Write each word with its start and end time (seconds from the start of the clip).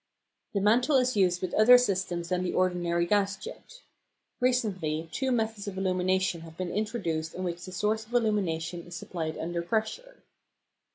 The 0.53 0.61
mantle 0.61 0.95
is 0.97 1.15
used 1.15 1.43
with 1.43 1.53
other 1.53 1.77
systems 1.77 2.29
than 2.29 2.43
the 2.43 2.55
ordinary 2.55 3.05
gas 3.05 3.37
jet. 3.37 3.83
Recently 4.39 5.07
two 5.11 5.31
methods 5.31 5.67
of 5.67 5.77
illumination 5.77 6.41
have 6.41 6.57
been 6.57 6.71
introduced 6.71 7.35
in 7.35 7.43
which 7.43 7.65
the 7.65 7.71
source 7.71 8.07
of 8.07 8.13
illumination 8.15 8.87
is 8.87 8.95
supplied 8.95 9.37
under 9.37 9.61
pressure. 9.61 10.23